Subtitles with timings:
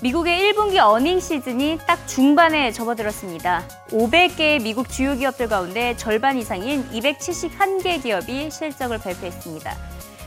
[0.00, 3.66] 미국의 1분기 어닝 시즌이 딱 중반에 접어들었습니다.
[3.88, 9.76] 500개의 미국 주요 기업들 가운데 절반 이상인 271개 기업이 실적을 발표했습니다.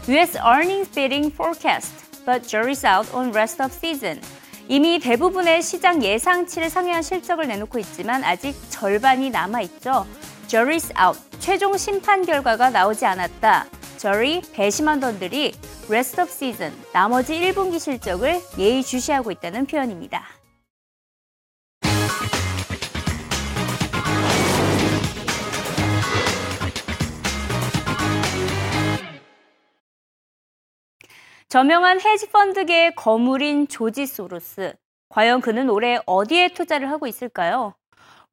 [0.10, 1.94] US earnings beating forecast,
[2.26, 4.20] but jury's out on rest of season.
[4.68, 10.06] 이미 대부분의 시장 예상치를 상회한 실적을 내놓고 있지만 아직 절반이 남아있죠.
[10.47, 13.67] jury's out, 최종 심판 결과가 나오지 않았다.
[14.02, 15.54] Jury, 배심원들이
[15.88, 20.23] rest of season, 나머지 1분기 실적을 예의주시하고 있다는 표현입니다.
[31.48, 34.73] 저명한 헤지펀드계의 거물인 조지 소로스.
[35.09, 37.76] 과연 그는 올해 어디에 투자를 하고 있을까요?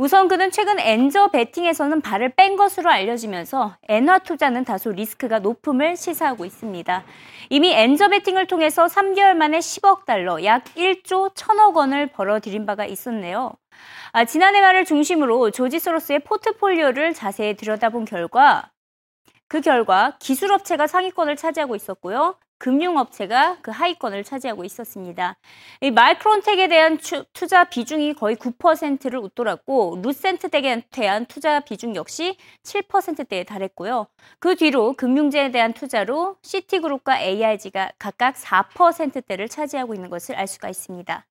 [0.01, 6.45] 우선 그는 최근 엔저 베팅에서는 발을 뺀 것으로 알려지면서 엔화 투자는 다소 리스크가 높음을 시사하고
[6.45, 7.05] 있습니다.
[7.51, 13.55] 이미 엔저 베팅을 통해서 3개월 만에 10억 달러, 약 1조 1천억 원을 벌어들인 바가 있었네요.
[14.13, 18.71] 아, 지난해 말을 중심으로 조지 소로스의 포트폴리오를 자세히 들여다본 결과
[19.49, 22.39] 그 결과 기술업체가 상위권을 차지하고 있었고요.
[22.59, 25.37] 금융업체가 그 하위권을 차지하고 있었습니다.
[25.81, 26.99] 이 마이크론텍에 대한
[27.33, 34.07] 투자 비중이 거의 9%를 웃돌았고 루센트텍에 대한 투자 비중 역시 7%대에 달했고요.
[34.39, 41.25] 그 뒤로 금융재에 대한 투자로 시티그룹과 AIG가 각각 4%대를 차지하고 있는 것을 알 수가 있습니다.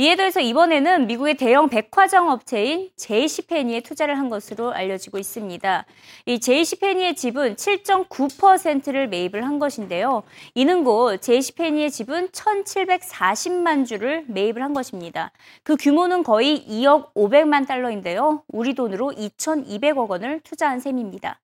[0.00, 5.84] 이에 더해서 이번에는 미국의 대형 백화점 업체인 제이시페니에 투자를 한 것으로 알려지고 있습니다.
[6.24, 10.22] 이 제이시페니의 집은 7.9%를 매입을 한 것인데요.
[10.54, 15.32] 이는 곧 제이시페니의 집은 1,740만 주를 매입을 한 것입니다.
[15.64, 18.42] 그 규모는 거의 2억 500만 달러인데요.
[18.48, 21.40] 우리 돈으로 2,200억 원을 투자한 셈입니다.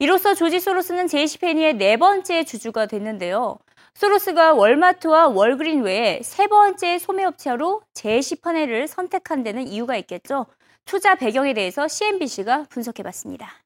[0.00, 3.58] 이로써 조지 소로스는 제이시페니의 네 번째 주주가 됐는데요.
[3.94, 10.46] 소로스가 월마트와 월그린 외에 세 번째 소매업체로 제시퍼네를 선택한 데는 이유가 있겠죠.
[10.84, 13.62] 투자 배경에 대해서 CNBC가 분석해봤습니다.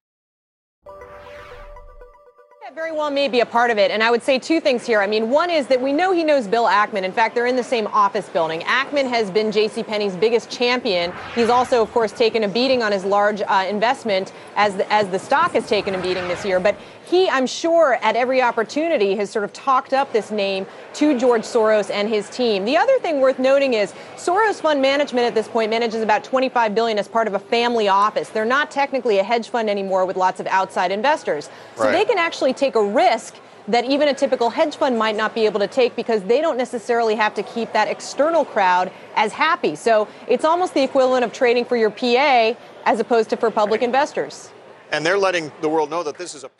[2.76, 3.90] very well may be a part of it.
[3.90, 5.00] And I would say two things here.
[5.00, 7.04] I mean, one is that we know he knows Bill Ackman.
[7.04, 8.60] In fact, they're in the same office building.
[8.60, 11.10] Ackman has been JCPenney's biggest champion.
[11.34, 15.08] He's also, of course, taken a beating on his large uh, investment as the, as
[15.08, 16.60] the stock has taken a beating this year.
[16.60, 21.16] But he, I'm sure, at every opportunity has sort of talked up this name to
[21.16, 22.64] George Soros and his team.
[22.64, 26.74] The other thing worth noting is Soros Fund Management at this point manages about 25
[26.74, 28.28] billion as part of a family office.
[28.30, 31.48] They're not technically a hedge fund anymore with lots of outside investors.
[31.76, 31.92] So right.
[31.92, 33.36] they can actually take a risk
[33.68, 36.56] that even a typical hedge fund might not be able to take because they don't
[36.56, 39.76] necessarily have to keep that external crowd as happy.
[39.76, 43.80] So it's almost the equivalent of trading for your PA as opposed to for public
[43.80, 43.86] right.
[43.86, 44.50] investors.
[44.90, 46.50] And they're letting the world know that this is a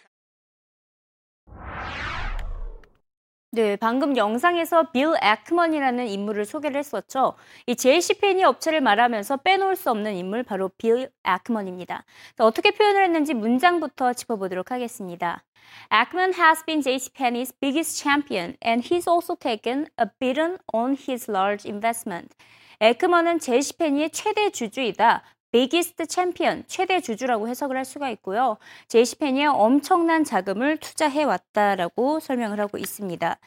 [3.57, 7.33] 네, 방금 영상에서 빌 애크먼이라는 인물을 소개를 했었죠.
[7.67, 12.05] 이 JCPenney 업체를 말하면서 빼놓을 수 없는 인물 바로 빌 애크먼입니다.
[12.39, 15.43] 어떻게 표현을 했는지 문장부터 짚어보도록 하겠습니다.
[15.91, 21.67] Ackman has been JCPenney's biggest champion and he's also taken a beating on his large
[21.67, 22.37] investment.
[22.81, 25.23] 에크먼은 제시페니의 최대 주주이다.
[25.57, 28.59] Biggest champion, 최대 주주라고 해석을 할 수가 있고요.
[28.89, 33.39] 제시페니에 엄청난 자금을 투자해 왔다라고 설명을 하고 있습니다.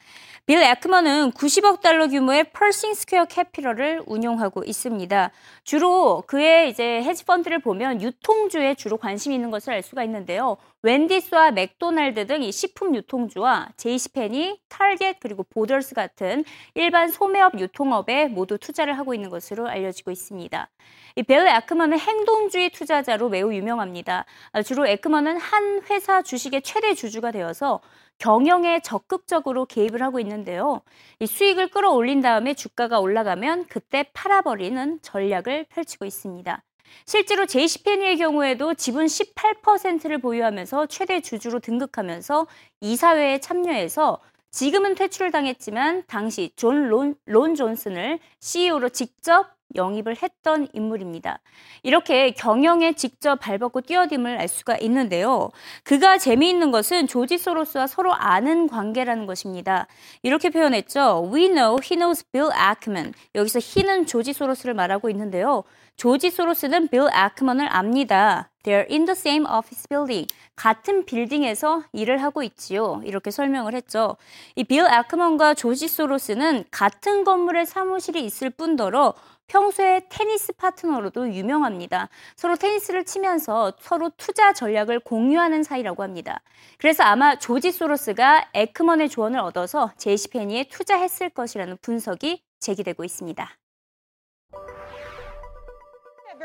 [0.47, 5.29] 빌 애크먼은 90억 달러 규모의 Pershing Square Capital을 운용하고 있습니다.
[5.63, 10.57] 주로 그의 이제 헤지 펀드를 보면 유통주에 주로 관심이 있는 것을 알 수가 있는데요.
[10.81, 18.57] 웬디스와 맥도날드 등 이 식품 유통주와 제이시페니, 타겟 그리고 보더스 같은 일반 소매업 유통업에 모두
[18.57, 20.69] 투자를 하고 있는 것으로 알려지고 있습니다.
[21.17, 24.23] 이벨 에크먼은 행동주의 투자자로 매우 유명합니다.
[24.65, 27.81] 주로 에크먼은 한 회사 주식의 최대 주주가 되어서
[28.19, 30.81] 경영에 적극적으로 개입을 하고 있는데요.
[31.19, 36.63] 이 수익을 끌어올린 다음에 주가가 올라가면 그때 팔아버리는 전략을 펼치고 있습니다.
[37.05, 42.47] 실제로 제이시페니의 경우에도 지분 18%를 보유하면서 최대 주주로 등극하면서
[42.81, 44.19] 이사회에 참여해서
[44.51, 51.39] 지금은 퇴출을 당했지만 당시 존 론, 론 존슨을 CEO로 직접 영입을 했던 인물입니다.
[51.83, 55.49] 이렇게 경영에 직접 발벗고 뛰어듦을 알 수가 있는데요.
[55.83, 59.87] 그가 재미있는 것은 조지 소로스와 서로 아는 관계라는 것입니다.
[60.23, 61.29] 이렇게 표현했죠.
[61.33, 63.13] We know he knows Bill Ackman.
[63.35, 65.63] 여기서 he는 조지 소로스를 말하고 있는데요.
[65.97, 68.49] 조지 소로스는 빌 아크먼을 압니다.
[68.63, 70.27] They're in the same office building.
[70.55, 73.01] 같은 빌딩에서 일을 하고 있지요.
[73.05, 74.15] 이렇게 설명을 했죠.
[74.55, 79.13] 이 빌 아크먼과 조지 소로스는 같은 건물에 사무실이 있을 뿐더러
[79.49, 82.07] 평소에 테니스 파트너로도 유명합니다.
[82.35, 86.41] 서로 테니스를 치면서 서로 투자 전략을 공유하는 사이라고 합니다.
[86.77, 93.58] 그래서 아마 조지 소로스가 에크먼의 조언을 얻어서 제시 페니에 투자했을 것이라는 분석이 제기되고 있습니다.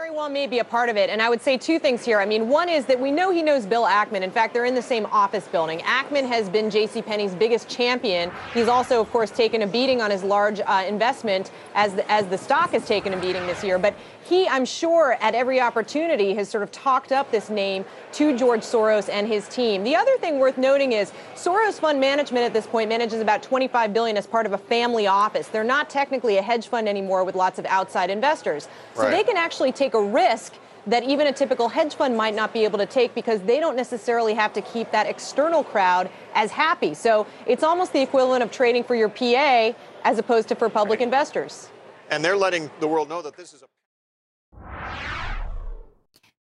[0.04, 1.08] Very well may be a part of it.
[1.08, 2.20] And I would say two things here.
[2.20, 4.20] I mean, one is that we know he knows Bill Ackman.
[4.20, 5.78] In fact, they're in the same office building.
[5.78, 8.30] Ackman has been JCPenney's biggest champion.
[8.52, 12.26] He's also, of course, taken a beating on his large uh, investment as the, as
[12.26, 13.78] the stock has taken a beating this year.
[13.78, 18.36] But he, I'm sure, at every opportunity has sort of talked up this name to
[18.36, 19.84] George Soros and his team.
[19.84, 23.92] The other thing worth noting is Soros Fund Management at this point manages about 25
[23.92, 25.48] billion as part of a family office.
[25.48, 28.68] They're not technically a hedge fund anymore with lots of outside investors.
[28.94, 29.10] So Right.
[29.10, 30.54] they can actually take a risk
[30.86, 33.76] that even a typical hedge fund might not be able to take because they don't
[33.76, 36.92] necessarily have to keep that external crowd as happy.
[36.94, 39.72] So it's almost the equivalent of trading for your PA
[40.04, 41.70] as opposed to for public investors.
[42.10, 43.66] And they're letting the world know that this is a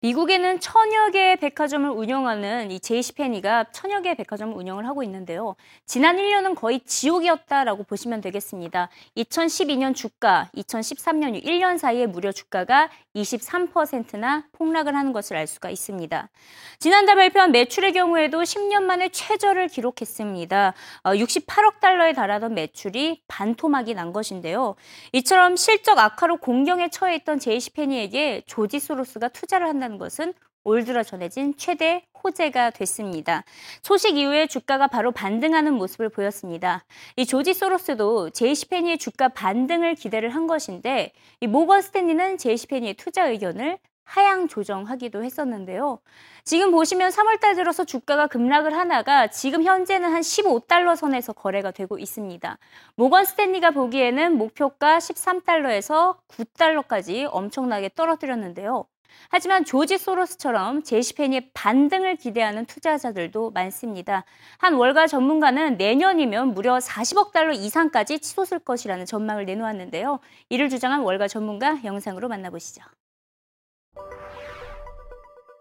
[0.02, 5.56] 미국에는 천여 개의 백화점을 운영하는 이 제이시페니가 천여 개의 백화점을 운영을 하고 있는데요.
[5.85, 8.88] 지난 1년은 거의 지옥이었다라고 보시면 되겠습니다.
[9.19, 16.31] 2012년 주가, 2013년 1년 사이에 무려 주가가 23%나 폭락을 하는 것을 알 수가 있습니다.
[16.79, 20.75] 지난달 발표한 매출의 경우에도 10년 만에 최저를 기록했습니다.
[21.02, 24.76] 어, 68억 달러에 달하던 매출이 반토막이 난 것인데요.
[25.12, 31.54] 이처럼 실적 악화로 공경에 처해 있던 제이시페니에게 조지 소로스가 투자를 한다는 것은 올 들어 전해진
[31.56, 33.44] 최대 호재가 됐습니다.
[33.82, 36.84] 소식 이후에 주가가 바로 반등하는 모습을 보였습니다.
[37.16, 42.94] 이 조지 소로스도 제이시 페니의 주가 반등을 기대를 한 것인데 이 모건 스탠리는 제이시 페니의
[42.94, 46.00] 투자 의견을 하향 조정하기도 했었는데요.
[46.44, 52.58] 지금 보시면 3월달 들어서 주가가 급락을 하나가 지금 현재는 한 15달러 선에서 거래가 되고 있습니다.
[52.96, 58.87] 모건 스탠리가 보기에는 목표가 13달러에서 9달러까지 엄청나게 떨어뜨렸는데요.
[59.29, 64.25] 하지만 조지 소로스처럼 제시페니의 반등을 기대하는 투자자들도 많습니다.
[64.59, 70.19] 한 월가 전문가는 내년이면 무려 40억 달러 이상까지 치솟을 것이라는 전망을 내놓았는데요.
[70.49, 72.83] 이를 주장한 월가 전문가 영상으로 만나보시죠.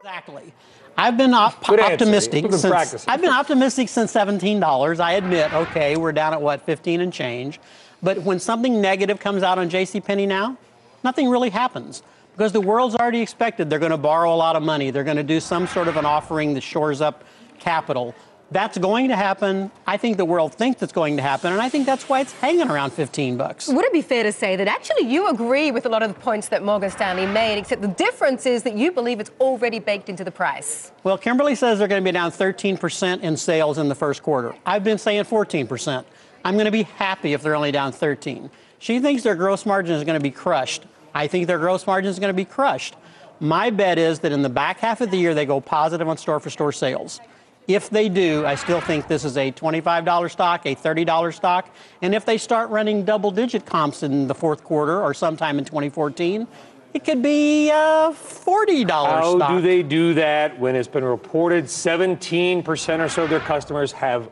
[0.02, 0.54] Exactly.
[0.98, 3.06] I've been op- optimistic been since.
[3.08, 5.00] I've been optimistic since seventeen dollars.
[5.00, 7.60] I admit, okay, we're down at what fifteen and change,
[8.02, 10.58] but when something negative comes out on JCPenney now,
[11.04, 12.02] nothing really happens
[12.40, 14.92] because the world's already expected they're going to borrow a lot of money.
[14.92, 17.26] They're going to do some sort of an offering that shores up
[17.60, 18.16] capital.
[18.50, 19.70] That's going to happen.
[19.86, 22.32] I think the world thinks it's going to happen, and I think that's why it's
[22.32, 23.68] hanging around 15 bucks.
[23.68, 26.20] Would it be fair to say that actually you agree with a lot of the
[26.22, 30.08] points that Morgan Stanley made, except the difference is that you believe it's already baked
[30.08, 30.94] into the price?
[31.04, 34.56] Well, Kimberly says they're going to be down 13% in sales in the first quarter.
[34.66, 36.06] I've been saying 14%.
[36.46, 38.50] I'm going to be happy if they're only down 13.
[38.80, 40.86] She thinks their gross margin is going to be crushed.
[41.20, 42.96] I think their gross margin is going to be crushed.
[43.42, 46.18] My bet is that in the back half of the year they go positive on
[46.18, 47.20] store for store sales.
[47.68, 51.70] If they do, I still think this is a $25 stock, a $30 stock.
[52.02, 55.66] And if they start running double digit comps in the fourth quarter or sometime in
[55.66, 56.48] 2014,
[56.94, 57.74] it could be a
[58.14, 59.50] $40 How stock.
[59.50, 64.30] do they do that when it's been reported 17% or so of their customers have?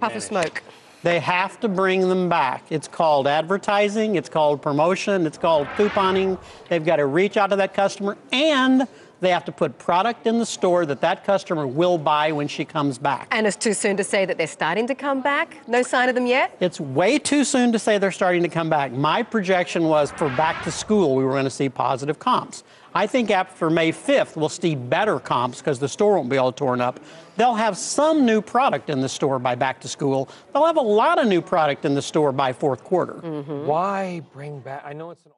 [0.00, 0.60] Puff of smoke.
[1.06, 2.64] They have to bring them back.
[2.68, 6.36] It's called advertising, it's called promotion, it's called couponing.
[6.68, 8.88] They've got to reach out to that customer and
[9.20, 12.64] they have to put product in the store that that customer will buy when she
[12.64, 13.28] comes back.
[13.30, 15.68] And it's too soon to say that they're starting to come back?
[15.68, 16.56] No sign of them yet?
[16.58, 18.90] It's way too soon to say they're starting to come back.
[18.90, 22.64] My projection was for back to school, we were going to see positive comps.
[22.95, 26.51] I think after May 5th, we'll see better comps because the store won't be all
[26.51, 26.99] torn up.
[27.37, 30.27] They'll have some new product in the store by back to school.
[30.51, 33.15] They'll have a lot of new product in the store by fourth quarter.
[33.65, 34.83] Why bring back?
[34.85, 35.31] I know it's an.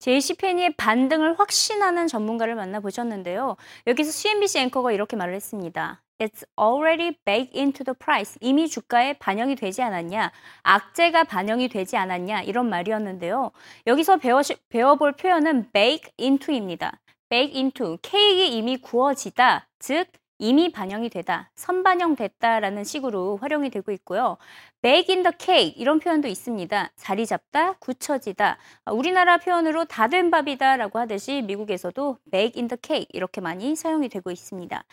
[0.00, 3.56] 제이시페니의 반등을 확신하는 전문가를 만나보셨는데요.
[3.86, 6.02] 여기서 CNBC 앵커가 이렇게 말을 했습니다.
[6.19, 8.37] It's already baked into the price.
[8.41, 10.31] 이미 주가에 반영이 되지 않았냐?
[10.63, 12.41] 악재가 반영이 되지 않았냐?
[12.41, 13.51] 이런 말이었는데요.
[13.87, 16.99] 여기서 배워, 배워볼 표현은 bake into입니다.
[17.29, 17.97] bake into.
[18.01, 19.69] 케이크가 이미 구워지다.
[19.79, 20.07] 즉,
[20.39, 24.37] 이미 반영이 되다, 선반영됐다라는 식으로 활용이 되고 있고요.
[24.81, 26.91] bake in the cake 이런 표현도 있습니다.
[26.95, 28.57] 자리 잡다, 굳혀지다.
[28.85, 34.09] 아, 우리나라 표현으로 다 된 밥이다라고 하듯이 미국에서도 bake in the cake 이렇게 많이 사용이
[34.09, 34.83] 되고 있습니다.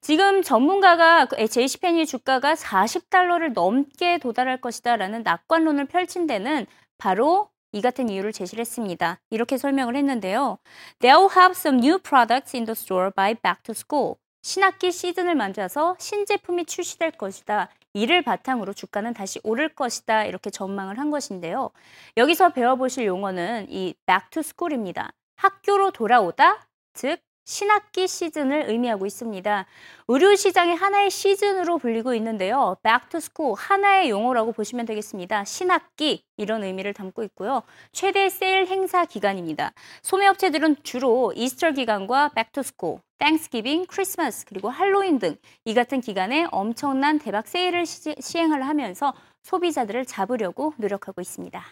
[0.00, 6.66] 지금 전문가가 제이시 페니 주가가 40달러를 넘게 도달할 것이다라는 낙관론을 펼친 데는
[6.98, 9.20] 바로 이 같은 이유를 제시를 했습니다.
[9.30, 10.58] 이렇게 설명을 했는데요.
[11.00, 14.16] They'll have some new products in the store by back to school.
[14.46, 17.68] 신학기 시즌을 맞아서 신제품이 출시될 것이다.
[17.94, 20.24] 이를 바탕으로 주가는 다시 오를 것이다.
[20.24, 21.70] 이렇게 전망을 한 것인데요.
[22.16, 25.10] 여기서 배워보실 용어는 이 back to school입니다.
[25.34, 29.66] 학교로 돌아오다, 즉 신학기 시즌을 의미하고 있습니다.
[30.08, 32.76] 의류 시장의 하나의 시즌으로 불리고 있는데요.
[32.82, 35.44] Back to school 하나의 용어라고 보시면 되겠습니다.
[35.44, 37.62] 신학기 이런 의미를 담고 있고요.
[37.92, 39.72] 최대 세일 행사 기간입니다.
[40.02, 46.46] 소매업체들은 주로 이스터 기간과 Back to school, 땡스기빙, 크리스마스 그리고 할로윈 등 이 같은 기간에
[46.50, 51.64] 엄청난 대박 세일을 시, 시행을 하면서 소비자들을 잡으려고 노력하고 있습니다.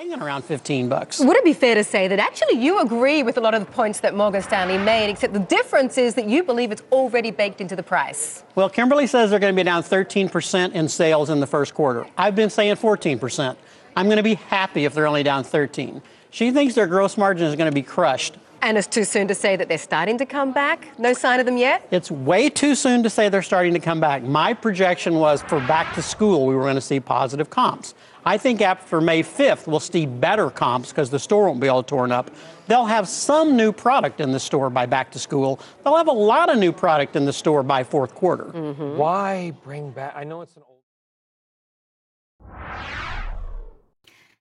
[0.00, 1.20] Hanging around 15 bucks.
[1.20, 3.70] Would it be fair to say that actually you agree with a lot of the
[3.70, 7.60] points that Morgan Stanley made, except the difference is that you believe it's already baked
[7.60, 8.42] into the price?
[8.54, 12.06] Well, Kimberly says they're going to be down 13% in sales in the first quarter.
[12.16, 13.56] I've been saying 14%.
[13.94, 16.00] I'm going to be happy if they're only down 13.
[16.30, 18.38] She thinks their gross margin is going to be crushed.
[18.62, 20.98] And it's too soon to say that they're starting to come back?
[20.98, 21.86] No sign of them yet?
[21.90, 24.22] It's way too soon to say they're starting to come back.
[24.22, 27.94] My projection was for back to school, we were going to see positive comps.
[28.24, 31.82] I think after May 5th, we'll see better comps because the store won't be all
[31.82, 32.30] torn up.
[32.66, 35.58] They'll have some new product in the store by back to school.
[35.82, 38.44] They'll have a lot of new product in the store by fourth quarter.
[38.44, 38.96] Mm-hmm.
[38.96, 40.14] Why bring back?
[40.14, 40.62] I know it's an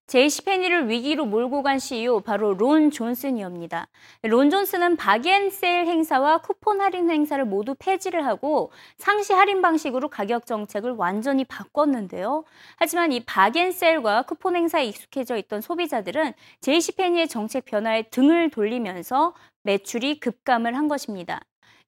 [0.10, 3.88] 제이시 페니를 위기로 몰고 간 CEO 바로 론 존슨이옵니다.
[4.24, 10.94] 론 존슨은 박앤세일 행사와 쿠폰 할인 행사를 모두 폐지를 하고 상시 할인 방식으로 가격 정책을
[10.94, 12.44] 완전히 바꿨는데요.
[12.78, 20.22] 하지만 이 박앤세일과 쿠폰 행사에 익숙해져 있던 소비자들은 제이시 페니의 정책 변화에 등을 돌리면서 매출이
[20.22, 21.40] 급감을 한 것입니다.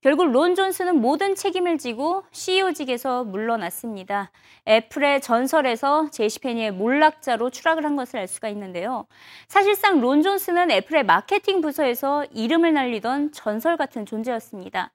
[0.02, 4.32] 결국 론 존슨은 모든 책임을 지고 CEO직에서 물러났습니다.
[4.68, 9.06] 애플의 전설에서 제시 페니의 몰락자로 추락을 한 것을 알 수가 있는데요.
[9.48, 14.92] 사실상 론 존슨은 애플의 마케팅 부서에서 이름을 날리던 전설 같은 존재였습니다.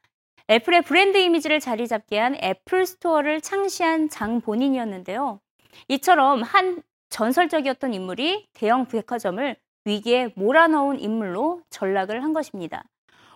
[0.51, 5.39] 애플의 브랜드 이미지를 자리 잡게 한 애플 스토어를 창시한 장본인이었는데요.
[5.87, 12.83] 이처럼 한 전설적이었던 인물이 대형 백화점을 위기에 몰아넣은 인물로 전락을 한 것입니다.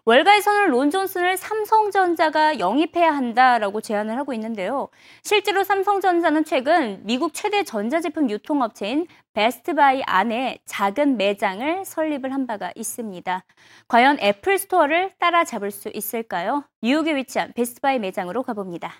[0.04, 4.88] 월가에서는 론 존슨을 삼성전자가 영입해야 한다라고 제안을 하고 있는데요.
[5.22, 13.44] 실제로 삼성전자는 최근 미국 최대 전자제품 유통업체인 베스트바이 안에 작은 매장을 설립을 한 바가 있습니다.
[13.88, 16.64] 과연 애플 스토어를 따라잡을 수 있을까요?
[16.82, 18.94] 뉴욕에 위치한 베스트바이 매장으로 가봅니다.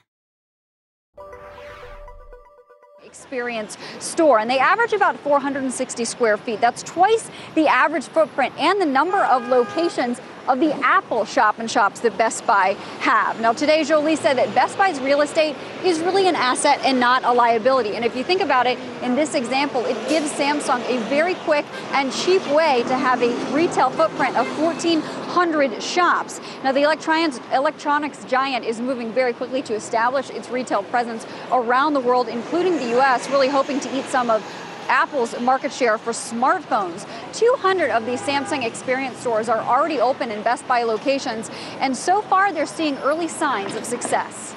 [3.02, 6.60] experience store and they average about 460 square feet.
[6.60, 11.70] That's twice the average footprint and the number of locations of the Apple shop and
[11.70, 13.40] shops that Best Buy have.
[13.40, 15.54] Now, today, Jolie said that Best Buy's real estate
[15.84, 17.94] is really an asset and not a liability.
[17.94, 21.64] And if you think about it, in this example, it gives Samsung a very quick
[21.92, 26.40] and cheap way to have a retail footprint of 1,400 shops.
[26.64, 31.94] Now, the electronics, electronics giant is moving very quickly to establish its retail presence around
[31.94, 34.44] the world, including the U.S., really hoping to eat some of
[34.90, 37.06] Apple's market share for smartphones.
[37.32, 42.20] 200 of these Samsung Experience stores are already open in Best Buy locations, and so
[42.22, 44.54] far they're seeing early signs of success.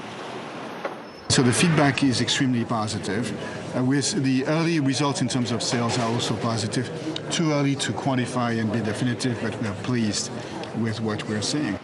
[1.30, 3.32] So the feedback is extremely positive.
[3.78, 6.90] Uh, with the early results in terms of sales are also positive.
[7.30, 10.32] Too early to quantify and be definitive, but we're pleased
[10.80, 11.80] with what we're seeing.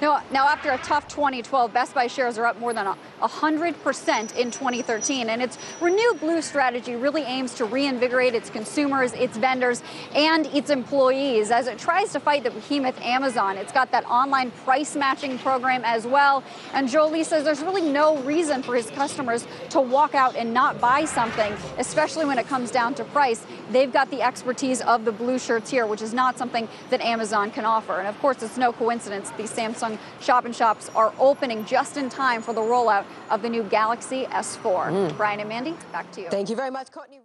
[0.00, 2.86] Now, now, after a tough 2012, Best Buy shares are up more than
[3.20, 5.28] 100% in 2013.
[5.28, 9.82] And its Renew Blue strategy really aims to reinvigorate its consumers, its vendors,
[10.14, 13.56] and its employees as it tries to fight the behemoth Amazon.
[13.56, 16.42] It's got that online price matching program as well.
[16.74, 20.80] And Jolie says there's really no reason for his customers to walk out and not
[20.80, 23.44] buy something, especially when it comes down to price.
[23.70, 27.50] They've got the expertise of the blue shirts here, which is not something that Amazon
[27.50, 27.98] can offer.
[27.98, 31.96] And of course, it's no coincidence that these Samsung shop and shops are opening just
[31.96, 34.90] in time for the rollout of the new Galaxy S4.
[34.90, 35.16] Mm.
[35.16, 36.28] Brian and Mandy, back to you.
[36.28, 37.20] Thank you very much, Courtney.